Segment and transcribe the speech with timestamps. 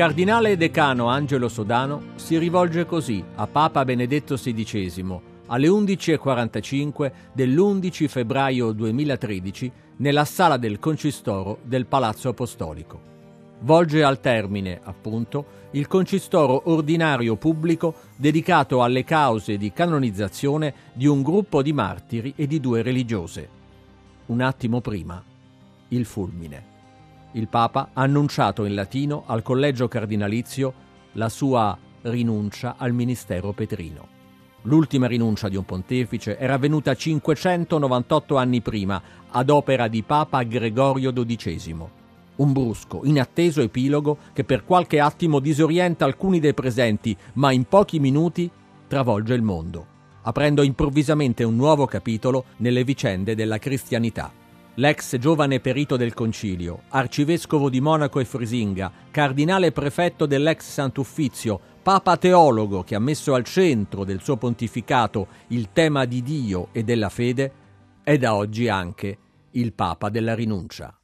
[0.00, 8.72] Cardinale decano Angelo Sodano si rivolge così a Papa Benedetto XVI alle 11.45 dell'11 febbraio
[8.72, 12.98] 2013 nella sala del concistoro del Palazzo Apostolico.
[13.58, 21.20] Volge al termine, appunto, il concistoro ordinario pubblico dedicato alle cause di canonizzazione di un
[21.20, 23.48] gruppo di martiri e di due religiose.
[24.28, 25.22] Un attimo prima,
[25.88, 26.69] il fulmine
[27.32, 30.72] il Papa ha annunciato in latino al collegio cardinalizio
[31.12, 34.18] la sua rinuncia al ministero petrino.
[34.62, 39.00] L'ultima rinuncia di un pontefice era avvenuta 598 anni prima,
[39.30, 41.76] ad opera di Papa Gregorio XII.
[42.36, 48.00] Un brusco, inatteso epilogo che per qualche attimo disorienta alcuni dei presenti, ma in pochi
[48.00, 48.50] minuti
[48.86, 49.86] travolge il mondo,
[50.22, 54.32] aprendo improvvisamente un nuovo capitolo nelle vicende della cristianità
[54.74, 62.16] l'ex giovane perito del concilio, arcivescovo di Monaco e Frisinga, cardinale prefetto dell'ex Sant'Uffizio, papa
[62.16, 67.08] teologo che ha messo al centro del suo pontificato il tema di Dio e della
[67.08, 67.52] fede,
[68.02, 69.18] è da oggi anche
[69.52, 70.94] il papa della rinuncia.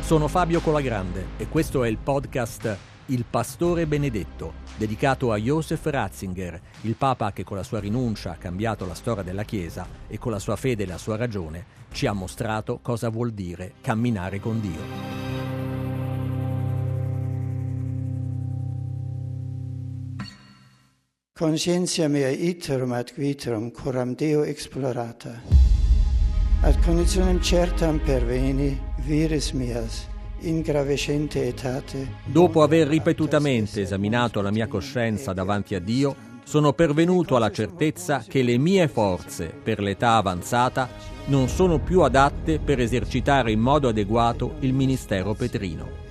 [0.00, 6.60] Sono Fabio Colagrande e questo è il podcast Il Pastore Benedetto dedicato a Joseph Ratzinger,
[6.80, 10.32] il Papa che con la sua rinuncia ha cambiato la storia della Chiesa e con
[10.32, 14.60] la sua fede e la sua ragione ci ha mostrato cosa vuol dire camminare con
[14.60, 15.14] Dio.
[21.32, 25.42] Conscientia mea iterum ad viterum coram Deo explorata,
[26.62, 30.08] ad conditionem certam perveni viris mias,
[32.24, 36.14] Dopo aver ripetutamente esaminato la mia coscienza davanti a Dio,
[36.44, 40.88] sono pervenuto alla certezza che le mie forze, per l'età avanzata,
[41.26, 46.04] non sono più adatte per esercitare in modo adeguato il ministero petrino.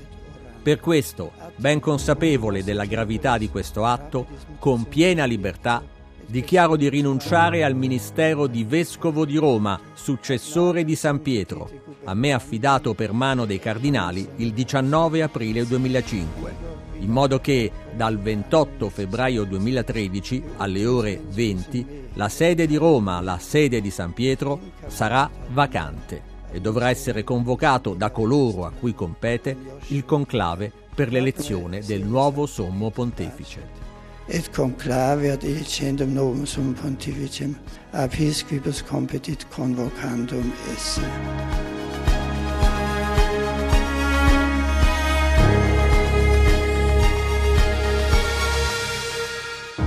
[0.61, 4.25] Per questo, ben consapevole della gravità di questo atto,
[4.59, 5.81] con piena libertà
[6.27, 11.69] dichiaro di rinunciare al ministero di Vescovo di Roma, successore di San Pietro,
[12.05, 16.53] a me affidato per mano dei cardinali il 19 aprile 2005,
[16.99, 23.37] in modo che dal 28 febbraio 2013 alle ore 20 la sede di Roma, la
[23.37, 29.55] sede di San Pietro, sarà vacante e dovrà essere convocato da coloro a cui compete
[29.87, 33.84] il conclave per l'elezione del nuovo sommo pontefice
[34.27, 37.55] et conclave ad ecendum novum sum pontificem
[37.93, 38.43] ab his
[38.89, 41.01] competit convocandum esse.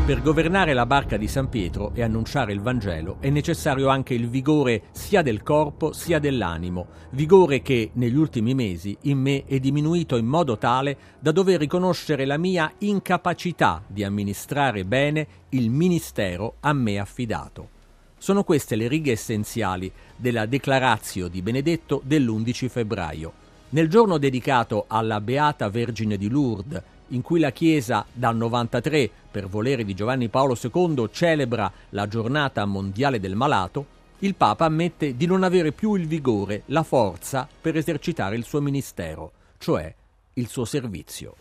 [0.09, 4.27] Per governare la barca di San Pietro e annunciare il Vangelo è necessario anche il
[4.31, 10.17] vigore sia del corpo sia dell'animo, vigore che negli ultimi mesi in me è diminuito
[10.17, 16.73] in modo tale da dover riconoscere la mia incapacità di amministrare bene il ministero a
[16.73, 17.69] me affidato.
[18.17, 23.33] Sono queste le righe essenziali della Declarazio di Benedetto dell'11 febbraio.
[23.71, 29.49] Nel giorno dedicato alla Beata Vergine di Lourdes in cui la Chiesa dal 93, per
[29.49, 35.27] volere di Giovanni Paolo II, celebra la giornata mondiale del malato, il Papa ammette di
[35.27, 39.95] non avere più il vigore, la forza per esercitare il suo ministero, cioè
[40.35, 41.35] il suo servizio.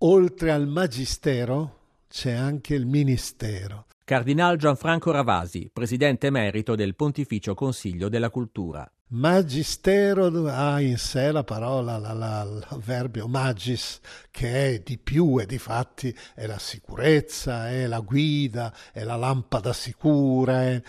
[0.00, 1.75] Oltre al magistero
[2.08, 3.86] c'è anche il ministero.
[4.04, 8.88] Cardinal Gianfranco Ravasi, presidente emerito del Pontificio Consiglio della Cultura.
[9.08, 14.00] Magistero ha in sé la parola, la, la, il verbio magis,
[14.30, 19.16] che è di più e di fatti è la sicurezza, è la guida, è la
[19.16, 20.62] lampada sicura.
[20.62, 20.82] È...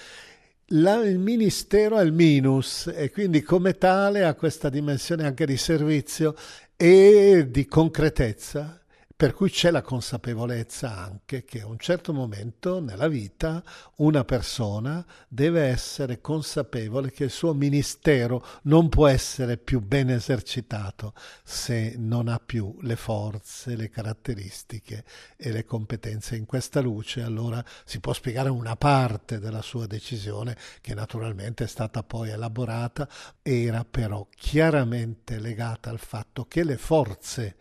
[0.72, 5.58] La, il ministero è il minus e quindi come tale ha questa dimensione anche di
[5.58, 6.36] servizio
[6.76, 8.80] e di concretezza
[9.18, 13.64] Per cui c'è la consapevolezza anche che a un certo momento nella vita
[13.96, 21.16] una persona deve essere consapevole che il suo ministero non può essere più ben esercitato
[21.44, 25.04] se non ha più le forze, le caratteristiche
[25.36, 26.36] e le competenze.
[26.36, 31.68] In questa luce allora si può spiegare una parte della sua decisione che naturalmente è
[31.68, 33.10] stata poi elaborata,
[33.42, 37.56] era però chiaramente legata al fatto che le forze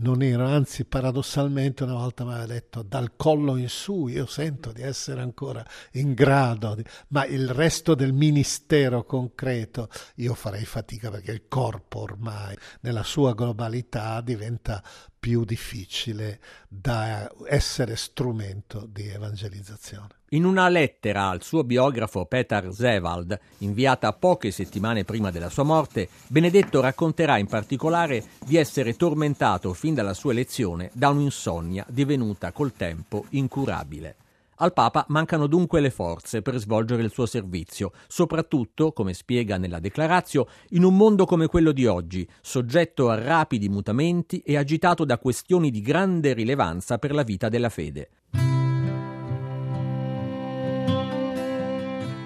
[0.00, 4.72] non erano, anzi paradossalmente una volta mi aveva detto dal collo in su io sento
[4.72, 11.08] di essere ancora in grado, di, ma il resto del ministero concreto io farei fatica
[11.08, 14.82] perché il corpo ormai nella sua globalità diventa
[15.20, 20.17] più difficile da essere strumento di evangelizzazione.
[20.32, 26.10] In una lettera al suo biografo Peter Zewald, inviata poche settimane prima della sua morte,
[26.26, 32.74] Benedetto racconterà in particolare di essere tormentato fin dalla sua elezione da un'insonnia divenuta col
[32.74, 34.16] tempo incurabile.
[34.56, 39.78] Al Papa mancano dunque le forze per svolgere il suo servizio, soprattutto, come spiega nella
[39.78, 45.16] Declarazio, in un mondo come quello di oggi, soggetto a rapidi mutamenti e agitato da
[45.16, 48.10] questioni di grande rilevanza per la vita della fede.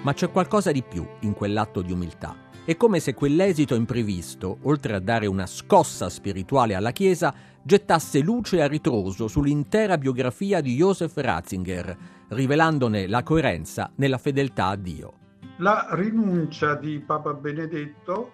[0.03, 2.35] Ma c'è qualcosa di più in quell'atto di umiltà.
[2.65, 8.61] È come se quell'esito imprevisto, oltre a dare una scossa spirituale alla Chiesa, gettasse luce
[8.61, 11.97] a ritroso sull'intera biografia di Joseph Ratzinger,
[12.29, 15.13] rivelandone la coerenza nella fedeltà a Dio.
[15.57, 18.31] La rinuncia di Papa Benedetto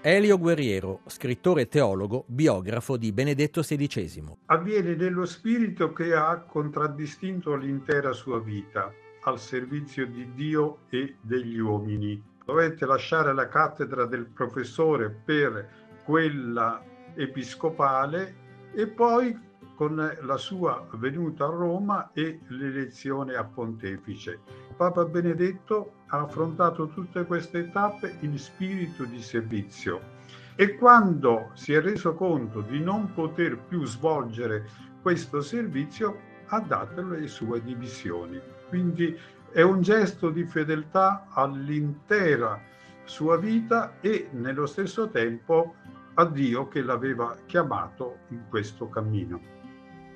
[0.00, 4.36] Elio Guerriero, scrittore e teologo, biografo di Benedetto XVI.
[4.46, 8.92] Avviene nello spirito che ha contraddistinto l'intera sua vita
[9.22, 12.22] al servizio di Dio e degli uomini.
[12.44, 15.68] Dovette lasciare la cattedra del professore per
[16.04, 16.82] quella
[17.14, 24.40] episcopale e poi con la sua venuta a Roma e l'elezione a pontefice.
[24.76, 30.16] Papa Benedetto ha affrontato tutte queste tappe in spirito di servizio
[30.56, 34.66] e quando si è reso conto di non poter più svolgere
[35.02, 38.40] questo servizio ha dato le sue dimissioni.
[38.68, 39.16] Quindi
[39.50, 42.60] è un gesto di fedeltà all'intera
[43.04, 45.74] sua vita e nello stesso tempo
[46.14, 49.40] a Dio che l'aveva chiamato in questo cammino.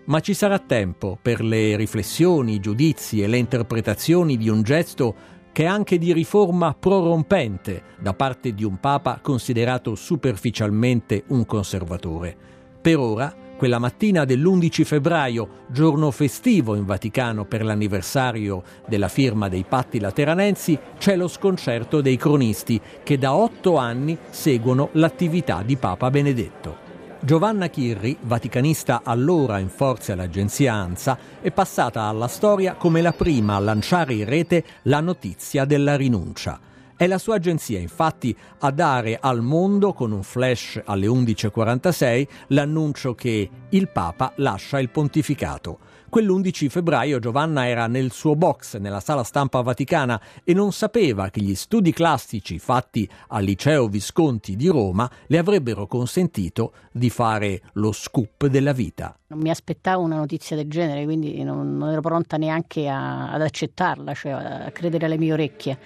[0.04, 5.14] Ma ci sarà tempo per le riflessioni, i giudizi e le interpretazioni di un gesto
[5.52, 12.36] che è anche di riforma prorompente da parte di un Papa considerato superficialmente un conservatore.
[12.80, 13.32] Per ora,
[13.62, 20.76] quella mattina dell'11 febbraio, giorno festivo in Vaticano per l'anniversario della firma dei patti lateranensi,
[20.98, 26.76] c'è lo sconcerto dei cronisti che da otto anni seguono l'attività di Papa Benedetto.
[27.20, 33.54] Giovanna Chirri, vaticanista allora in forze all'agenzia ANSA, è passata alla storia come la prima
[33.54, 36.58] a lanciare in rete la notizia della rinuncia.
[37.02, 43.16] È la sua agenzia, infatti, a dare al mondo, con un flash alle 11.46, l'annuncio
[43.16, 45.80] che il Papa lascia il pontificato.
[46.08, 51.40] Quell'11 febbraio Giovanna era nel suo box nella sala stampa vaticana e non sapeva che
[51.40, 57.90] gli studi classici fatti al liceo Visconti di Roma le avrebbero consentito di fare lo
[57.90, 59.18] scoop della vita.
[59.28, 63.42] Non mi aspettavo una notizia del genere, quindi non, non ero pronta neanche a, ad
[63.42, 65.78] accettarla, cioè a credere alle mie orecchie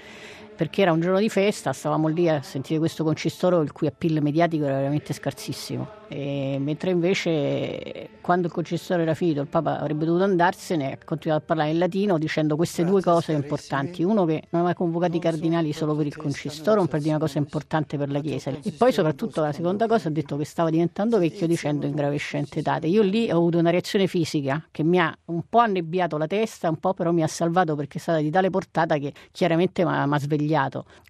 [0.57, 4.23] perché era un giorno di festa, stavamo lì a sentire questo concistoro il cui appeal
[4.23, 6.05] mediatico era veramente scarsissimo.
[6.09, 11.43] E mentre invece quando il concistore era finito il Papa avrebbe dovuto andarsene ha continuato
[11.43, 14.03] a parlare in latino dicendo queste due cose importanti.
[14.05, 17.39] Uno che non aveva convocato i cardinali solo per il concistoro per dire una cosa
[17.39, 18.51] importante per la Chiesa.
[18.51, 22.87] e poi soprattutto la seconda cosa ha detto che stava diventando vecchio dicendo ingravescente date.
[22.87, 26.69] Io lì ho avuto una reazione fisica che mi ha un po' annebbiato la testa
[26.69, 29.91] un po' però mi ha salvato perché è stata di tale portata che chiaramente mi
[29.91, 30.46] ha svegliato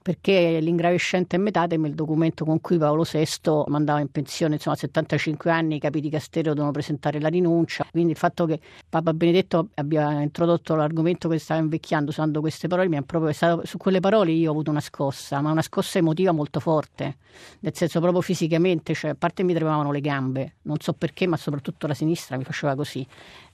[0.03, 5.51] perché l'ingravescente metatemi è il documento con cui Paolo VI mandava in pensione insomma 75
[5.51, 9.69] anni i capi di Castello devono presentare la rinuncia, quindi il fatto che Papa Benedetto
[9.75, 14.01] abbia introdotto l'argomento che stava invecchiando usando queste parole, mi ha proprio stato, su quelle
[14.01, 17.17] parole io ho avuto una scossa, ma una scossa emotiva molto forte,
[17.61, 21.37] nel senso proprio fisicamente, cioè a parte mi tremavano le gambe, non so perché, ma
[21.37, 23.07] soprattutto la sinistra mi faceva così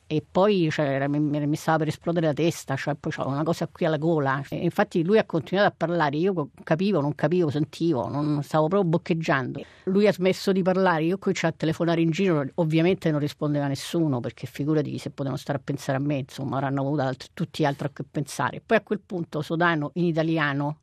[0.06, 3.66] e poi cioè, mi, mi, stava per esplodere la testa, cioè, poi c'era una cosa
[3.66, 4.42] qui alla gola.
[4.50, 8.90] E infatti lui ha continuato a parlare, io capivo, non capivo, sentivo, non stavo proprio
[8.90, 9.64] boccheggiando.
[9.84, 14.20] Lui ha smesso di parlare, io cominciavo a telefonare in giro, ovviamente non rispondeva nessuno,
[14.20, 17.86] perché figurati se potevano stare a pensare a me, insomma, avranno avuto altri, tutti altro
[17.86, 18.62] a che pensare.
[18.64, 20.78] Poi a quel punto Sodano in italiano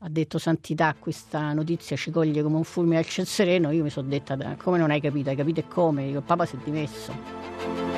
[0.00, 3.90] ha detto santità, questa notizia ci coglie come un fulmine al ciel sereno, io mi
[3.90, 6.06] sono detta come non hai capito, hai capito e come?
[6.06, 7.97] Il Papa si è dimesso.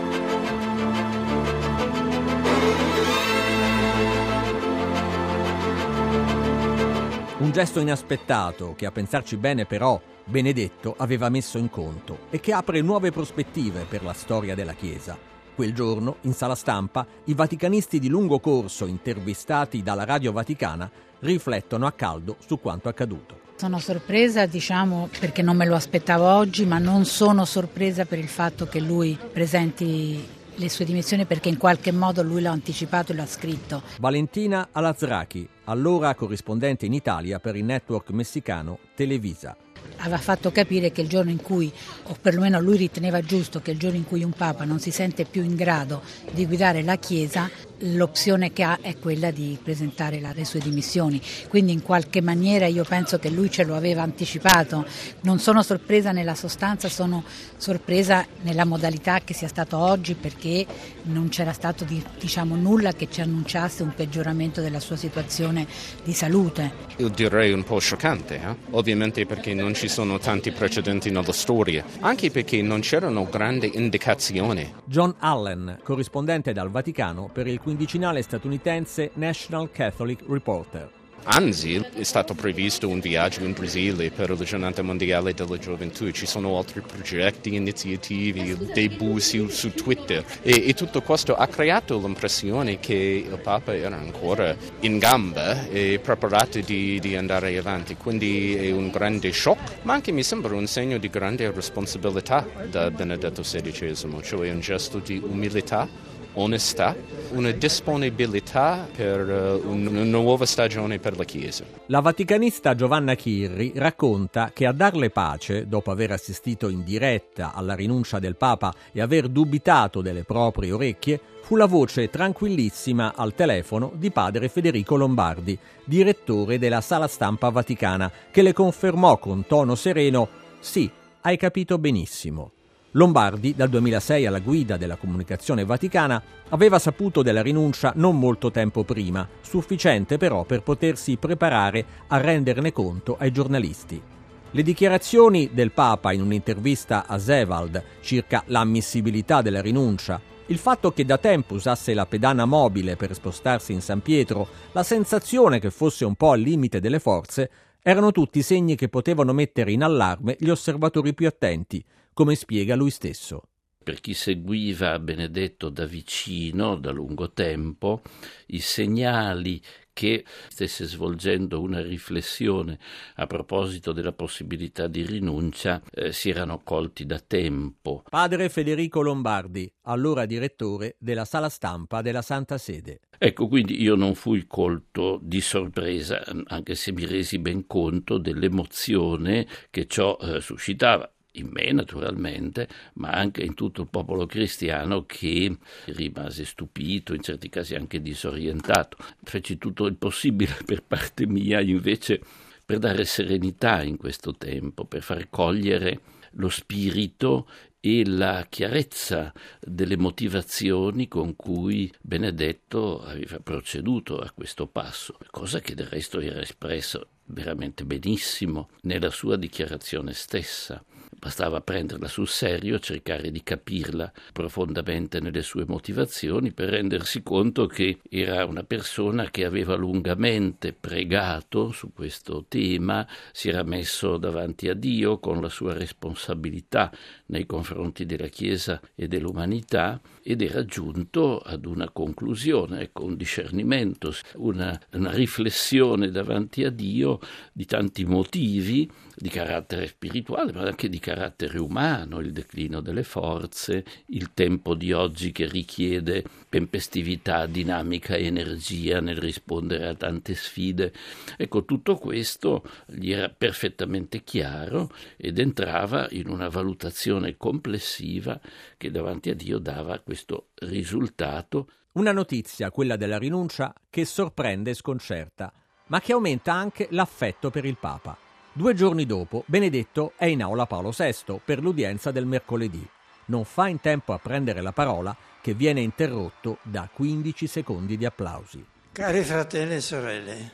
[7.41, 12.53] Un gesto inaspettato che a pensarci bene però Benedetto aveva messo in conto e che
[12.53, 15.17] apre nuove prospettive per la storia della Chiesa.
[15.55, 21.87] Quel giorno, in sala stampa, i vaticanisti di lungo corso intervistati dalla Radio Vaticana riflettono
[21.87, 23.41] a caldo su quanto accaduto.
[23.57, 28.29] Sono sorpresa, diciamo, perché non me lo aspettavo oggi, ma non sono sorpresa per il
[28.29, 33.15] fatto che lui presenti le sue dimissioni perché in qualche modo lui l'ha anticipato e
[33.17, 33.83] l'ha scritto.
[33.99, 39.57] Valentina Alazraki, allora corrispondente in Italia per il network messicano Televisa
[40.01, 41.71] aveva fatto capire che il giorno in cui,
[42.05, 45.25] o perlomeno lui riteneva giusto che il giorno in cui un Papa non si sente
[45.25, 47.51] più in grado di guidare la Chiesa,
[47.81, 51.21] l'opzione che ha è quella di presentare le sue dimissioni.
[51.49, 54.85] Quindi in qualche maniera io penso che lui ce lo aveva anticipato.
[55.23, 57.25] Non sono sorpresa nella sostanza, sono
[57.57, 60.67] sorpresa nella modalità che sia stato oggi perché
[61.03, 61.85] non c'era stato
[62.19, 65.67] diciamo, nulla che ci annunciasse un peggioramento della sua situazione
[66.03, 66.89] di salute.
[66.97, 68.57] Io direi un po' scioccante, eh?
[68.71, 74.73] ovviamente perché non ci sono tanti precedenti nella storia, anche perché non c'erano grandi indicazioni.
[74.85, 80.91] John Allen, corrispondente dal Vaticano per il quindicinale statunitense National Catholic Reporter.
[81.25, 86.25] Anzi, è stato previsto un viaggio in Brasile per la giornata mondiale della gioventù, ci
[86.25, 90.25] sono altri progetti, iniziative, debut su, su Twitter.
[90.41, 92.95] E, e, tutto questo ha creato l'impressione che
[93.29, 98.89] il Papa era ancora in gamba e preparato di, di andare avanti, quindi è un
[98.89, 104.51] grande shock, ma anche mi sembra un segno di grande responsabilità da Benedetto XVI, cioè
[104.51, 106.95] un gesto di umiltà onestà,
[107.33, 111.65] una disponibilità per uh, una nuova stagione per la Chiesa.
[111.87, 117.75] La vaticanista Giovanna Chirri racconta che a darle pace, dopo aver assistito in diretta alla
[117.75, 123.93] rinuncia del Papa e aver dubitato delle proprie orecchie, fu la voce tranquillissima al telefono
[123.97, 130.29] di padre Federico Lombardi, direttore della sala stampa vaticana, che le confermò con tono sereno:
[130.61, 130.89] Sì,
[131.23, 132.53] hai capito benissimo.
[132.95, 138.83] Lombardi, dal 2006 alla guida della comunicazione vaticana, aveva saputo della rinuncia non molto tempo
[138.83, 144.03] prima, sufficiente però per potersi preparare a renderne conto ai giornalisti.
[144.51, 151.05] Le dichiarazioni del Papa in un'intervista a Zevald circa l'ammissibilità della rinuncia, il fatto che
[151.05, 156.05] da tempo usasse la pedana mobile per spostarsi in San Pietro, la sensazione che fosse
[156.05, 157.49] un po' al limite delle forze,
[157.83, 162.91] erano tutti segni che potevano mettere in allarme gli osservatori più attenti, come spiega lui
[162.91, 163.43] stesso.
[163.83, 168.03] Per chi seguiva Benedetto da vicino, da lungo tempo,
[168.49, 169.61] i segnali
[169.93, 172.79] che stesse svolgendo una riflessione
[173.17, 178.05] a proposito della possibilità di rinuncia eh, si erano colti da tempo.
[178.09, 183.01] Padre Federico Lombardi, allora direttore della sala stampa della Santa Sede.
[183.23, 189.47] Ecco, quindi io non fui colto di sorpresa, anche se mi resi ben conto dell'emozione
[189.69, 195.55] che ciò eh, suscitava in me naturalmente, ma anche in tutto il popolo cristiano che
[195.89, 198.97] rimase stupito, in certi casi anche disorientato.
[199.23, 202.23] Feci tutto il possibile per parte mia invece
[202.65, 206.01] per dare serenità in questo tempo, per far cogliere
[206.35, 207.49] lo spirito
[207.81, 215.75] e la chiarezza delle motivazioni con cui Benedetto aveva proceduto a questo passo, cosa che
[215.75, 220.85] del resto era espresso veramente benissimo nella sua dichiarazione stessa.
[221.21, 227.99] Bastava prenderla sul serio, cercare di capirla profondamente nelle sue motivazioni per rendersi conto che
[228.09, 234.75] era una persona che aveva lungamente pregato su questo tema, si era messo davanti a
[234.75, 236.91] Dio con la sua responsabilità
[237.27, 244.15] nei confronti della Chiesa e dell'umanità ed era giunto ad una conclusione, ecco, un discernimento,
[244.37, 247.19] una, una riflessione davanti a Dio
[247.53, 253.85] di tanti motivi di carattere spirituale, ma anche di carattere umano, il declino delle forze,
[254.07, 260.93] il tempo di oggi che richiede tempestività, dinamica e energia nel rispondere a tante sfide.
[261.37, 268.41] Ecco, tutto questo gli era perfettamente chiaro ed entrava in una valutazione complessiva
[268.79, 271.69] che davanti a Dio dava questo risultato.
[271.93, 275.53] Una notizia, quella della rinuncia, che sorprende e sconcerta,
[275.89, 278.29] ma che aumenta anche l'affetto per il Papa.
[278.53, 282.85] Due giorni dopo, Benedetto è in aula Paolo VI per l'udienza del mercoledì.
[283.27, 288.05] Non fa in tempo a prendere la parola che viene interrotto da 15 secondi di
[288.05, 288.65] applausi.
[288.91, 290.51] Cari fratelli e sorelle,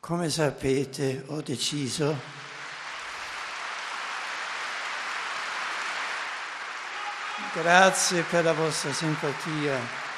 [0.00, 2.14] Come sapete, ho deciso
[7.54, 10.09] Grazie per la vostra simpatia.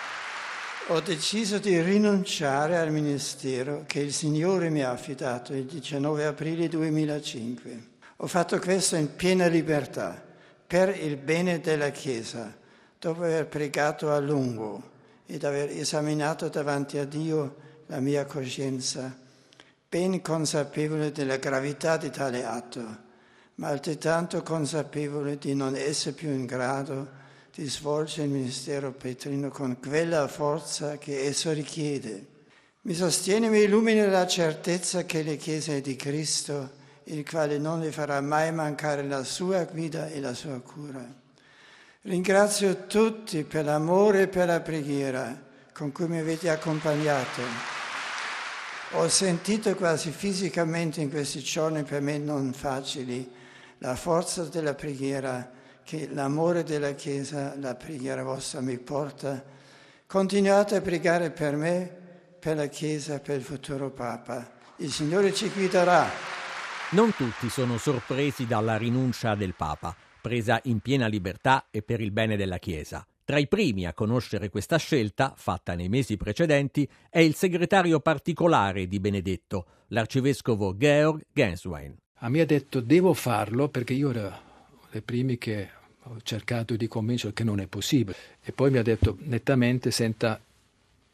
[0.89, 6.67] Ho deciso di rinunciare al ministero che il Signore mi ha affidato il 19 aprile
[6.67, 7.87] 2005.
[8.17, 10.21] Ho fatto questo in piena libertà,
[10.67, 12.53] per il bene della Chiesa,
[12.99, 14.91] dopo aver pregato a lungo
[15.25, 19.17] ed aver esaminato davanti a Dio la mia coscienza,
[19.89, 22.99] ben consapevole della gravità di tale atto,
[23.55, 27.21] ma altrettanto consapevole di non essere più in grado
[27.55, 32.27] di svolgere il ministero petrino con quella forza che esso richiede.
[32.83, 36.71] Mi sostiene e mi illumina la certezza che la Chiesa è di Cristo,
[37.05, 41.07] il quale non le farà mai mancare la sua guida e la sua cura.
[42.03, 47.43] Ringrazio tutti per l'amore e per la preghiera con cui mi avete accompagnato.
[48.93, 53.31] Ho sentito quasi fisicamente in questi giorni per me non facili
[53.79, 59.43] la forza della preghiera che l'amore della Chiesa, la preghiera vostra mi porta.
[60.07, 61.91] Continuate a pregare per me,
[62.39, 64.51] per la Chiesa, per il futuro Papa.
[64.77, 66.09] Il Signore ci guiderà.
[66.91, 72.11] Non tutti sono sorpresi dalla rinuncia del Papa, presa in piena libertà e per il
[72.11, 73.07] bene della Chiesa.
[73.25, 78.87] Tra i primi a conoscere questa scelta, fatta nei mesi precedenti, è il segretario particolare
[78.87, 81.97] di Benedetto, l'arcivescovo Georg Genswein.
[82.17, 84.51] A me ha detto devo farlo perché io ero
[84.93, 85.71] dei primi che
[86.05, 88.17] ho cercato di convincere che non è possibile.
[88.43, 90.39] E poi mi ha detto nettamente, senta,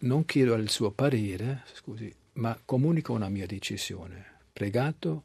[0.01, 4.25] non chiedo il suo parere, scusi, ma comunico una mia decisione.
[4.53, 5.23] Pregato,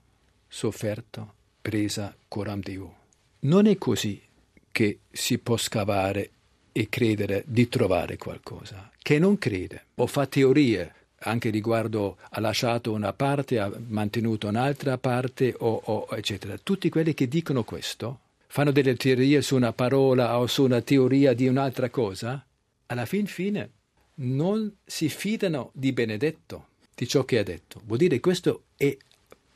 [0.47, 2.95] sofferto, presa coram Deo.
[3.39, 4.21] Non è così
[4.71, 6.29] che si può scavare
[6.71, 8.91] e credere di trovare qualcosa.
[9.01, 10.93] Che non crede o fa teorie
[11.25, 16.57] anche riguardo ha lasciato una parte, ha mantenuto un'altra parte, o, o, eccetera.
[16.61, 18.19] Tutti quelli che dicono questo
[18.53, 22.45] fanno delle teorie su una parola o su una teoria di un'altra cosa,
[22.85, 23.71] alla fin fine
[24.17, 27.81] non si fidano di Benedetto, di ciò che ha detto.
[27.83, 28.95] Vuol dire che questo è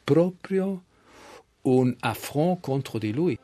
[0.03, 0.83] proprio
[1.61, 3.37] un affront contro di lui.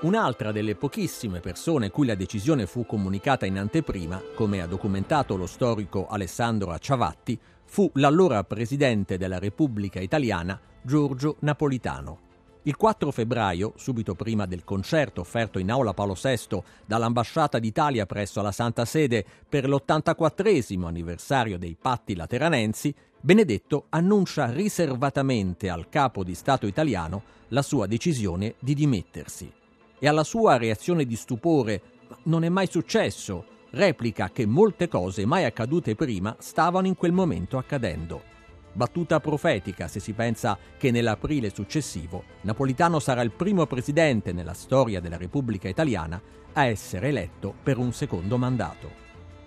[0.00, 5.46] Un'altra delle pochissime persone cui la decisione fu comunicata in anteprima, come ha documentato lo
[5.46, 12.23] storico Alessandro Acciavatti, fu l'allora presidente della Repubblica Italiana Giorgio Napolitano.
[12.66, 18.40] Il 4 febbraio, subito prima del concerto offerto in aula Paolo VI dall'Ambasciata d'Italia presso
[18.40, 26.34] la Santa Sede per l'84 anniversario dei patti lateranensi, Benedetto annuncia riservatamente al capo di
[26.34, 29.52] Stato italiano la sua decisione di dimettersi.
[29.98, 31.82] E alla sua reazione di stupore,
[32.24, 37.58] non è mai successo, replica che molte cose mai accadute prima stavano in quel momento
[37.58, 38.32] accadendo
[38.74, 45.00] battuta profetica se si pensa che nell'aprile successivo Napolitano sarà il primo presidente nella storia
[45.00, 46.20] della Repubblica Italiana
[46.52, 49.02] a essere eletto per un secondo mandato.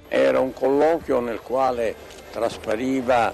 [0.08, 1.96] Era un colloquio nel quale
[2.32, 3.34] traspariva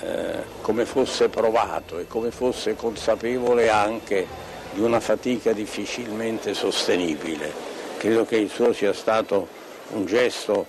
[0.00, 4.26] eh, come fosse provato e come fosse consapevole anche
[4.72, 7.52] di una fatica difficilmente sostenibile.
[7.98, 9.48] Credo che il suo sia stato
[9.90, 10.66] un gesto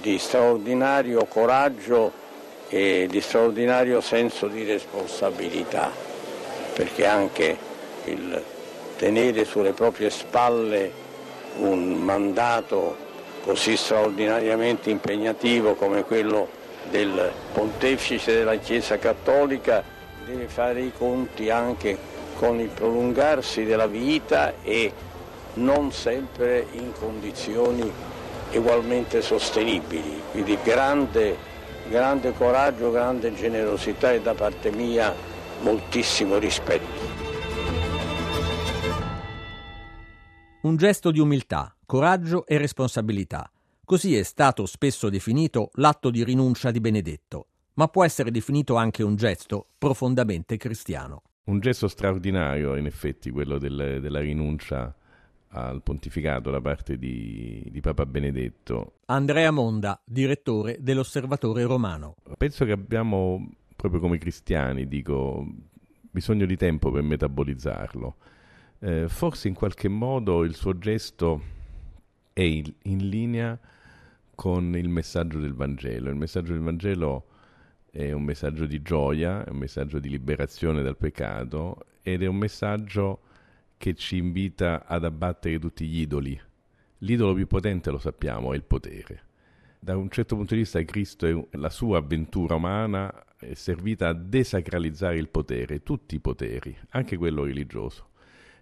[0.00, 2.22] di straordinario coraggio
[2.68, 5.90] e di straordinario senso di responsabilità,
[6.74, 7.56] perché anche
[8.04, 8.42] il
[8.96, 10.90] tenere sulle proprie spalle
[11.58, 12.96] un mandato
[13.44, 16.48] così straordinariamente impegnativo come quello
[16.90, 19.82] del pontefice della Chiesa Cattolica
[20.24, 21.96] deve fare i conti anche
[22.36, 24.92] con il prolungarsi della vita e
[25.54, 27.90] non sempre in condizioni
[28.52, 30.22] ugualmente sostenibili.
[30.30, 31.36] Quindi grande
[31.88, 35.14] grande coraggio, grande generosità e da parte mia
[35.60, 37.22] moltissimo rispetto.
[40.62, 43.50] Un gesto di umiltà, coraggio e responsabilità.
[43.84, 49.02] Così è stato spesso definito l'atto di rinuncia di Benedetto, ma può essere definito anche
[49.02, 51.22] un gesto profondamente cristiano.
[51.44, 54.94] Un gesto straordinario, in effetti, quello del, della rinuncia
[55.54, 58.94] al pontificato da parte di, di, Papa Benedetto.
[59.06, 62.16] Andrea Monda, direttore dell'Osservatore Romano.
[62.36, 65.46] Penso che abbiamo, proprio come cristiani, dico,
[66.10, 68.16] bisogno di tempo per metabolizzarlo.
[68.80, 71.42] Eh, forse in qualche modo il suo gesto
[72.32, 73.58] è in, in linea
[74.34, 76.10] con il messaggio del Vangelo.
[76.10, 77.26] Il messaggio del Vangelo
[77.90, 82.36] è un messaggio di gioia, è un messaggio di liberazione dal peccato ed è un
[82.36, 83.20] messaggio
[83.84, 86.40] che ci invita ad abbattere tutti gli idoli.
[87.00, 89.24] L'idolo più potente, lo sappiamo, è il potere.
[89.78, 94.14] Da un certo punto di vista Cristo è la sua avventura umana è servita a
[94.14, 98.08] desacralizzare il potere, tutti i poteri, anche quello religioso.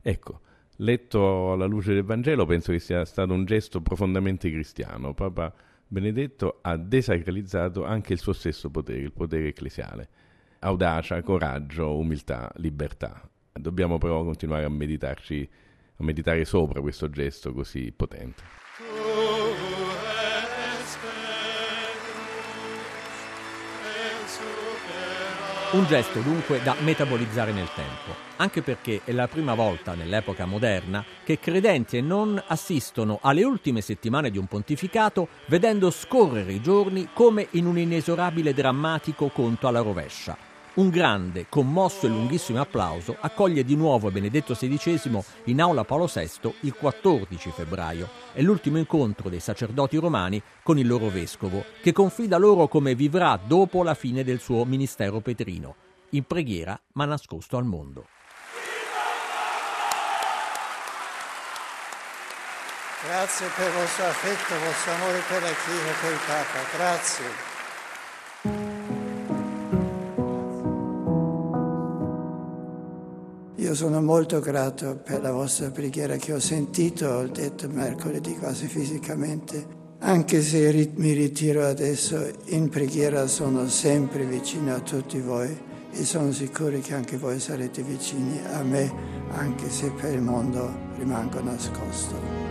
[0.00, 0.40] Ecco,
[0.78, 5.14] letto alla luce del Vangelo penso che sia stato un gesto profondamente cristiano.
[5.14, 5.54] Papa
[5.86, 10.08] Benedetto ha desacralizzato anche il suo stesso potere, il potere ecclesiale.
[10.58, 13.30] Audacia, coraggio, umiltà, libertà.
[13.52, 15.48] Dobbiamo però continuare a meditarci,
[15.96, 18.60] a meditare sopra questo gesto così potente.
[25.72, 31.02] Un gesto dunque da metabolizzare nel tempo, anche perché è la prima volta nell'epoca moderna
[31.24, 37.08] che credenti e non assistono alle ultime settimane di un pontificato vedendo scorrere i giorni
[37.14, 43.64] come in un inesorabile drammatico conto alla rovescia un grande, commosso e lunghissimo applauso accoglie
[43.64, 48.08] di nuovo Benedetto XVI in aula Paolo VI il 14 febbraio.
[48.32, 53.38] È l'ultimo incontro dei sacerdoti romani con il loro vescovo, che confida loro come vivrà
[53.44, 55.74] dopo la fine del suo ministero petrino,
[56.10, 58.06] in preghiera ma nascosto al mondo.
[63.04, 66.76] Grazie per il vostro affetto, il vostro amore per la Chiesa per il Papa.
[66.76, 67.51] Grazie.
[73.72, 78.66] Io sono molto grato per la vostra preghiera che ho sentito, ho detto mercoledì quasi
[78.66, 79.66] fisicamente.
[80.00, 85.58] Anche se mi ritiro adesso, in preghiera sono sempre vicino a tutti voi
[85.90, 88.92] e sono sicuro che anche voi sarete vicini a me,
[89.30, 92.41] anche se per il mondo rimango nascosto.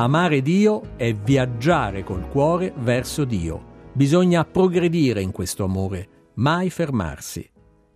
[0.00, 3.90] Amare Dio è viaggiare col cuore verso Dio.
[3.92, 7.46] Bisogna progredire in questo amore, mai fermarsi.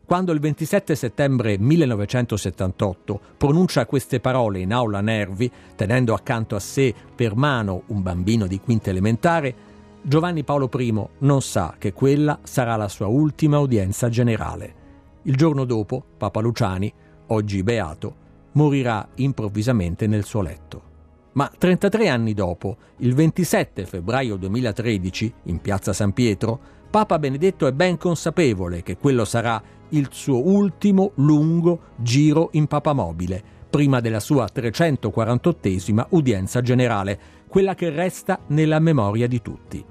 [0.05, 6.93] Quando il 27 settembre 1978 pronuncia queste parole in aula Nervi, tenendo accanto a sé
[7.14, 9.55] per mano un bambino di quinta elementare,
[10.03, 14.75] Giovanni Paolo I non sa che quella sarà la sua ultima udienza generale.
[15.23, 16.93] Il giorno dopo, Papa Luciani,
[17.29, 18.14] oggi beato,
[18.53, 20.93] morirà improvvisamente nel suo letto.
[21.35, 27.73] Ma 33 anni dopo, il 27 febbraio 2013, in piazza San Pietro, Papa Benedetto è
[27.73, 34.49] ben consapevole che quello sarà il suo ultimo lungo giro in papamobile, prima della sua
[34.53, 37.18] 348esima udienza generale,
[37.49, 39.85] quella che resta nella memoria di tutti.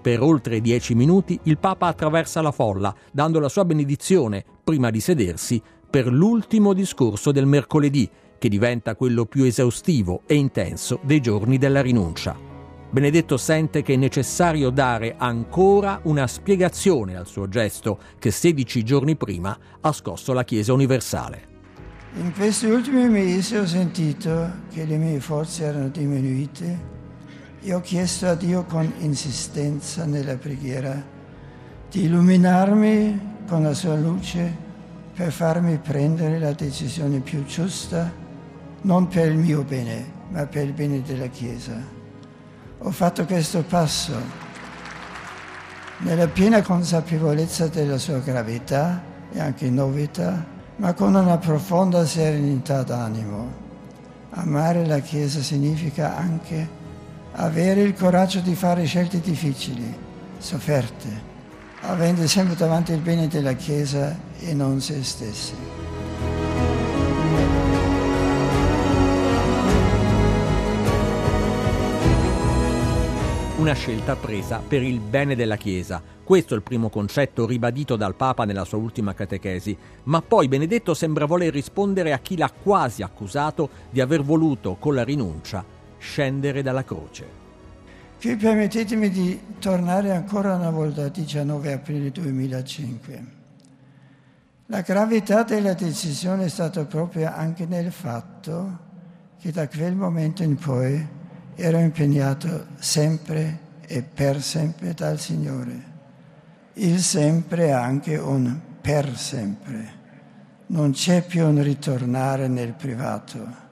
[0.00, 5.00] Per oltre dieci minuti il Papa attraversa la folla, dando la sua benedizione, prima di
[5.00, 11.58] sedersi, per l'ultimo discorso del mercoledì, che diventa quello più esaustivo e intenso dei giorni
[11.58, 12.46] della rinuncia.
[12.88, 19.16] Benedetto sente che è necessario dare ancora una spiegazione al suo gesto che 16 giorni
[19.16, 21.54] prima ha scosso la Chiesa universale.
[22.14, 26.94] In questi ultimi mesi ho sentito che le mie forze erano diminuite
[27.60, 31.04] e ho chiesto a Dio con insistenza nella preghiera
[31.90, 34.64] di illuminarmi con la sua luce
[35.12, 38.24] per farmi prendere la decisione più giusta
[38.86, 41.74] non per il mio bene, ma per il bene della Chiesa.
[42.78, 44.14] Ho fatto questo passo
[45.98, 50.44] nella piena consapevolezza della sua gravità e anche novità,
[50.76, 53.64] ma con una profonda serenità d'animo.
[54.30, 56.68] Amare la Chiesa significa anche
[57.32, 59.92] avere il coraggio di fare scelte difficili,
[60.38, 61.08] sofferte,
[61.80, 65.85] avendo sempre davanti il bene della Chiesa e non se stessi.
[73.66, 76.00] Una scelta presa per il bene della Chiesa.
[76.22, 80.94] Questo è il primo concetto ribadito dal Papa nella sua ultima catechesi, ma poi Benedetto
[80.94, 85.64] sembra voler rispondere a chi l'ha quasi accusato di aver voluto, con la rinuncia,
[85.98, 87.26] scendere dalla croce.
[88.20, 93.24] Qui permettetemi di tornare ancora una volta al 19 aprile 2005.
[94.66, 98.78] La gravità della decisione è stata proprio anche nel fatto
[99.40, 101.24] che da quel momento in poi
[101.58, 105.94] ero impegnato sempre e per sempre dal Signore.
[106.74, 109.94] Il sempre è anche un per sempre.
[110.66, 113.64] Non c'è più un ritornare nel privato.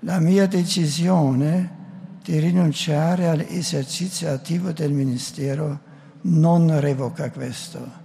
[0.00, 1.80] La mia decisione
[2.22, 5.80] di rinunciare all'esercizio attivo del ministero
[6.22, 8.00] non revoca questo.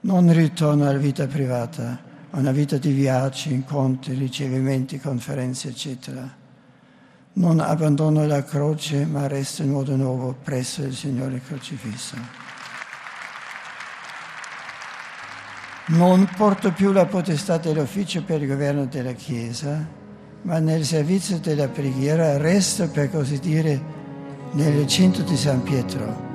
[0.00, 6.37] Non ritorno alla vita privata, a una vita di viaggi, incontri, ricevimenti, conferenze, eccetera
[7.38, 12.16] non abbandono la croce, ma resto in modo nuovo presso il Signore crocifisso.
[15.86, 19.86] Non porto più la potestà dell'ufficio per il governo della Chiesa,
[20.42, 23.80] ma nel servizio della preghiera resto, per così dire,
[24.52, 26.26] nel recinto di San Pietro.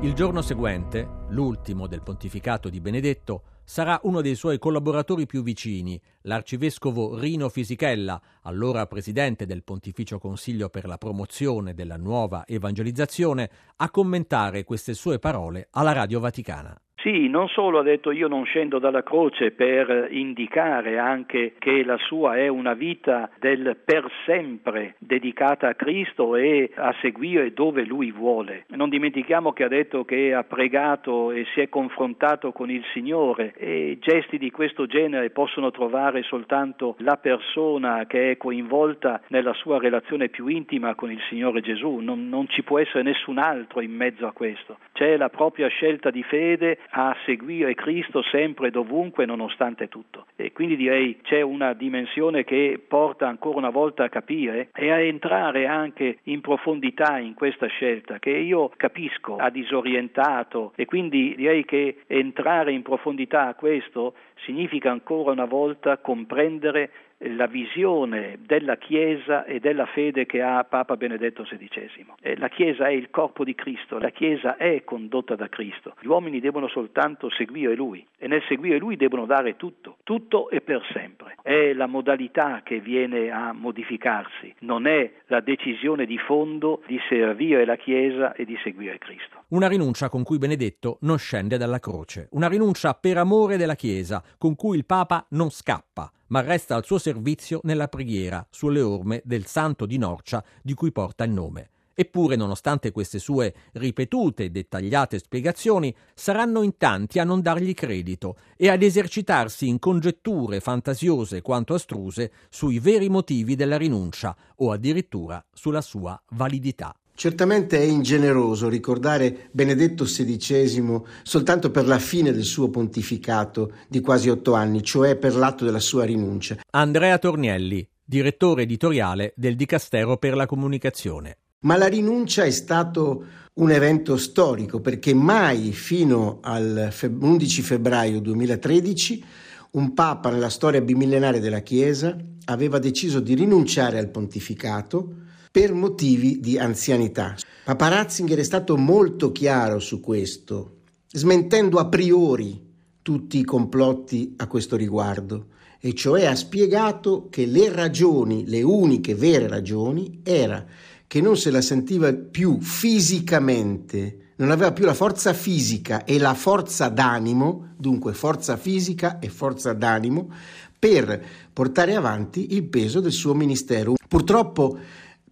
[0.00, 6.00] Il giorno seguente, l'ultimo del pontificato di Benedetto, sarà uno dei suoi collaboratori più vicini,
[6.22, 13.90] l'arcivescovo Rino Fisichella, allora presidente del Pontificio Consiglio per la promozione della nuova evangelizzazione, a
[13.90, 16.78] commentare queste sue parole alla Radio Vaticana.
[17.04, 21.98] Sì, non solo ha detto io non scendo dalla croce per indicare anche che la
[21.98, 28.10] sua è una vita del per sempre dedicata a Cristo e a seguire dove lui
[28.10, 28.64] vuole.
[28.68, 33.52] Non dimentichiamo che ha detto che ha pregato e si è confrontato con il Signore
[33.58, 39.78] e gesti di questo genere possono trovare soltanto la persona che è coinvolta nella sua
[39.78, 43.92] relazione più intima con il Signore Gesù, non, non ci può essere nessun altro in
[43.92, 44.78] mezzo a questo.
[44.94, 50.26] C'è la propria scelta di fede a seguire Cristo sempre e dovunque nonostante tutto.
[50.36, 55.00] E quindi direi c'è una dimensione che porta ancora una volta a capire e a
[55.00, 61.64] entrare anche in profondità in questa scelta che io capisco ha disorientato e quindi direi
[61.64, 69.44] che entrare in profondità a questo significa ancora una volta comprendere la visione della Chiesa
[69.44, 72.06] e della fede che ha Papa Benedetto XVI.
[72.20, 75.94] Eh, la Chiesa è il corpo di Cristo, la Chiesa è condotta da Cristo.
[76.00, 80.60] Gli uomini devono soltanto seguire Lui e nel seguire Lui devono dare tutto, tutto e
[80.60, 81.36] per sempre.
[81.42, 87.64] È la modalità che viene a modificarsi, non è la decisione di fondo di servire
[87.64, 89.43] la Chiesa e di seguire Cristo.
[89.54, 94.20] Una rinuncia con cui Benedetto non scende dalla croce, una rinuncia per amore della Chiesa,
[94.36, 99.22] con cui il Papa non scappa, ma resta al suo servizio nella preghiera sulle orme
[99.24, 101.68] del santo di Norcia di cui porta il nome.
[101.94, 108.36] Eppure, nonostante queste sue ripetute e dettagliate spiegazioni, saranno in tanti a non dargli credito
[108.56, 115.44] e ad esercitarsi in congetture fantasiose quanto astruse sui veri motivi della rinuncia o addirittura
[115.52, 116.92] sulla sua validità.
[117.16, 124.28] Certamente è ingeneroso ricordare Benedetto XVI soltanto per la fine del suo pontificato di quasi
[124.28, 126.56] otto anni, cioè per l'atto della sua rinuncia.
[126.70, 131.38] Andrea Tornielli, direttore editoriale del Dicastero per la Comunicazione.
[131.60, 133.24] Ma la rinuncia è stato
[133.54, 139.24] un evento storico perché mai fino al 11 febbraio 2013
[139.70, 145.22] un papa nella storia bimillenaria della Chiesa aveva deciso di rinunciare al pontificato
[145.54, 147.36] per motivi di anzianità.
[147.62, 150.78] Papa Ratzinger è stato molto chiaro su questo,
[151.12, 152.60] smentendo a priori
[153.02, 159.14] tutti i complotti a questo riguardo, e cioè ha spiegato che le ragioni, le uniche
[159.14, 160.66] vere ragioni, era
[161.06, 166.34] che non se la sentiva più fisicamente, non aveva più la forza fisica e la
[166.34, 170.32] forza d'animo, dunque forza fisica e forza d'animo,
[170.76, 173.94] per portare avanti il peso del suo ministero.
[174.08, 174.78] Purtroppo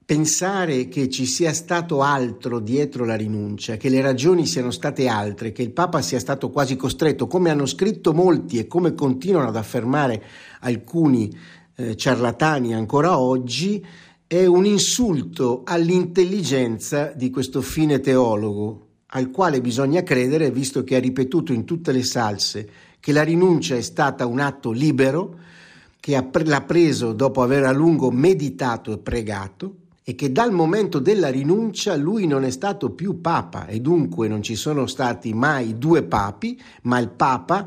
[0.05, 5.53] pensare che ci sia stato altro dietro la rinuncia, che le ragioni siano state altre,
[5.53, 9.57] che il Papa sia stato quasi costretto, come hanno scritto molti e come continuano ad
[9.57, 10.23] affermare
[10.61, 11.33] alcuni
[11.77, 13.85] eh, ciarlatani ancora oggi,
[14.27, 21.01] è un insulto all'intelligenza di questo fine teologo, al quale bisogna credere, visto che ha
[21.01, 22.69] ripetuto in tutte le salse
[23.03, 25.41] che la rinuncia è stata un atto libero,
[25.99, 31.29] che l'ha preso dopo aver a lungo meditato e pregato, e che dal momento della
[31.29, 36.03] rinuncia lui non è stato più papa e dunque non ci sono stati mai due
[36.03, 37.67] papi, ma il papa,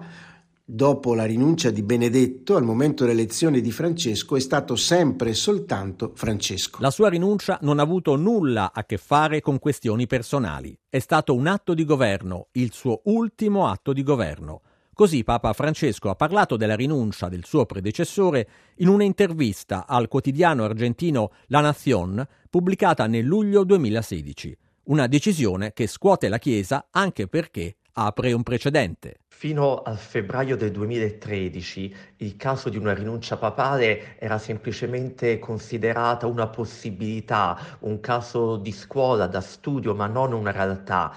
[0.63, 6.11] dopo la rinuncia di Benedetto, al momento dell'elezione di Francesco, è stato sempre e soltanto
[6.13, 6.79] Francesco.
[6.81, 10.77] La sua rinuncia non ha avuto nulla a che fare con questioni personali.
[10.89, 14.61] È stato un atto di governo, il suo ultimo atto di governo.
[14.95, 21.31] Così Papa Francesco ha parlato della rinuncia del suo predecessore in un'intervista al quotidiano argentino
[21.47, 24.57] La Nación pubblicata nel luglio 2016.
[24.83, 29.19] Una decisione che scuote la Chiesa anche perché apre un precedente.
[29.27, 36.47] Fino al febbraio del 2013 il caso di una rinuncia papale era semplicemente considerata una
[36.47, 41.13] possibilità, un caso di scuola, da studio, ma non una realtà.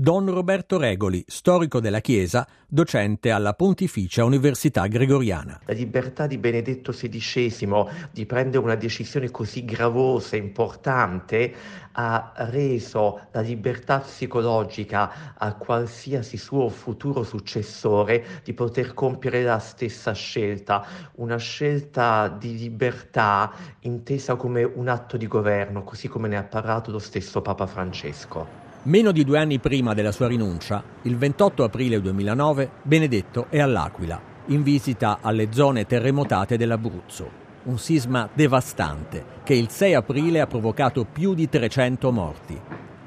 [0.00, 5.60] Don Roberto Regoli, storico della Chiesa, docente alla Pontificia Università Gregoriana.
[5.66, 11.54] La libertà di Benedetto XVI di prendere una decisione così gravosa e importante
[11.92, 20.12] ha reso la libertà psicologica a qualsiasi suo futuro successore di poter compiere la stessa
[20.12, 20.82] scelta,
[21.16, 26.90] una scelta di libertà intesa come un atto di governo, così come ne ha parlato
[26.90, 28.59] lo stesso Papa Francesco.
[28.84, 34.18] Meno di due anni prima della sua rinuncia, il 28 aprile 2009, Benedetto è all'Aquila,
[34.46, 37.30] in visita alle zone terremotate dell'Abruzzo.
[37.64, 42.58] Un sisma devastante che il 6 aprile ha provocato più di 300 morti.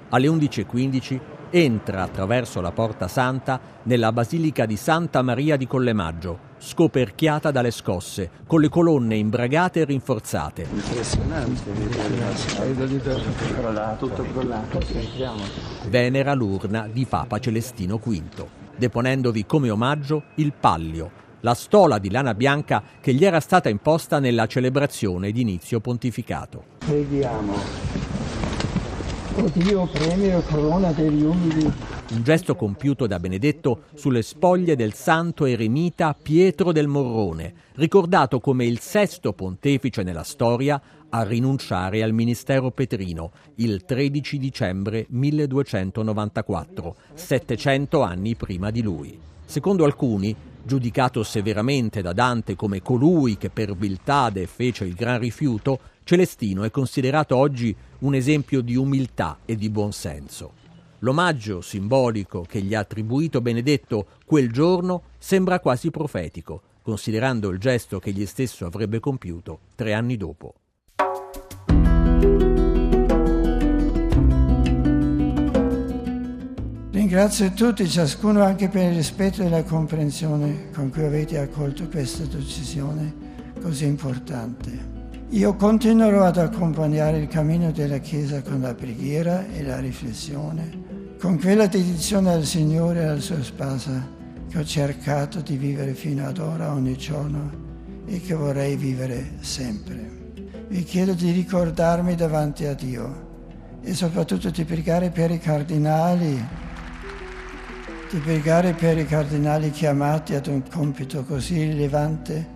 [0.09, 7.51] Alle 11.15 entra attraverso la Porta Santa nella Basilica di Santa Maria di Collemaggio, scoperchiata
[7.51, 10.65] dalle scosse, con le colonne imbragate e rinforzate.
[10.71, 14.07] Impressionante, tutto crollato.
[14.07, 14.79] Tutto crollato.
[15.89, 18.45] Venera l'urna di Papa Celestino V,
[18.77, 24.19] deponendovi come omaggio il pallio, la stola di lana bianca che gli era stata imposta
[24.19, 26.63] nella celebrazione di inizio pontificato.
[26.79, 27.53] Preghiamo.
[29.35, 31.92] O Dio, premio e corona degli umili.
[32.09, 38.65] Un gesto compiuto da Benedetto sulle spoglie del santo eremita Pietro del Morrone, ricordato come
[38.65, 48.01] il sesto pontefice nella storia a rinunciare al ministero petrino il 13 dicembre 1294, 700
[48.01, 49.17] anni prima di lui.
[49.45, 55.79] Secondo alcuni, giudicato severamente da Dante come colui che per viltade fece il gran rifiuto,
[56.03, 60.62] Celestino è considerato oggi un esempio di umiltà e di buonsenso.
[61.03, 67.99] L'omaggio simbolico che gli ha attribuito Benedetto quel giorno sembra quasi profetico, considerando il gesto
[67.99, 70.53] che egli stesso avrebbe compiuto tre anni dopo.
[76.91, 82.23] Ringrazio tutti, ciascuno anche per il rispetto e la comprensione con cui avete accolto questa
[82.23, 83.13] decisione
[83.61, 84.92] così importante.
[85.33, 91.39] Io continuerò ad accompagnare il cammino della Chiesa con la preghiera e la riflessione, con
[91.39, 94.07] quella dedizione al Signore e alla sua sposa
[94.47, 97.49] che ho cercato di vivere fino ad ora ogni giorno
[98.05, 100.33] e che vorrei vivere sempre.
[100.67, 106.45] Vi chiedo di ricordarmi davanti a Dio e soprattutto di pregare per i cardinali,
[108.11, 112.52] di pregare per i cardinali chiamati ad un compito così rilevante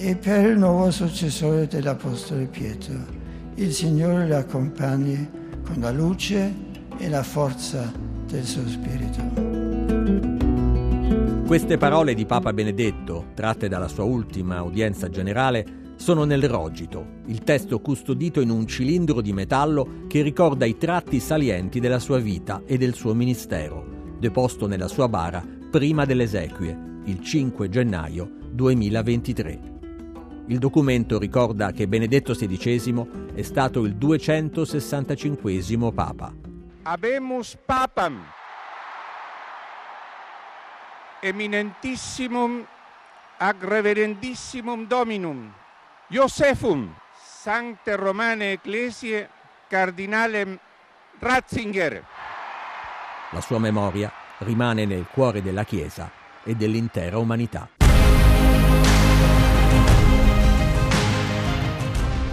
[0.00, 2.94] e per il nuovo successore dell'Apostolo Pietro.
[3.56, 5.28] Il Signore lo accompagni
[5.64, 6.54] con la luce
[6.98, 7.92] e la forza
[8.28, 9.56] del suo Spirito.
[11.44, 17.42] Queste parole di Papa Benedetto, tratte dalla sua ultima udienza generale, sono nel Rogito, il
[17.42, 22.62] testo custodito in un cilindro di metallo che ricorda i tratti salienti della sua vita
[22.66, 29.77] e del suo ministero, deposto nella sua bara prima delle esequie, il 5 gennaio 2023.
[30.50, 36.32] Il documento ricorda che Benedetto XVI è stato il 265 Papa.
[36.84, 38.18] Abemus Papam
[41.20, 42.66] eminentissimum
[43.36, 45.52] ag reverendissimum Dominum
[46.08, 49.28] Josephum Sancte Romane Ecclesiae
[49.68, 50.58] Cardinalem
[51.18, 52.04] Ratzinger.
[53.32, 56.10] La sua memoria rimane nel cuore della Chiesa
[56.42, 57.68] e dell'intera umanità.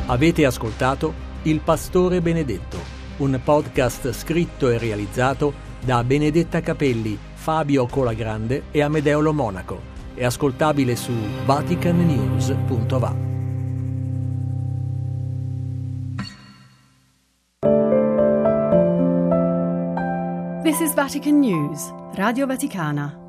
[0.08, 1.14] Avete ascoltato
[1.44, 2.78] Il Pastore Benedetto,
[3.18, 5.52] un podcast scritto e realizzato
[5.84, 9.94] da Benedetta Capelli, Fabio Colagrande e Amedeolo Monaco.
[10.14, 11.12] È ascoltabile su
[11.46, 13.16] vaticannews.va.
[20.62, 23.25] This is Vatican News, Radio Vaticana.